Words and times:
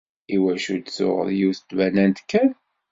Iwacu 0.35 0.75
d-tuɣeḍ 0.77 1.29
yiwet 1.37 1.59
n 1.63 1.65
tbanant 1.69 2.19
kan? 2.29 2.49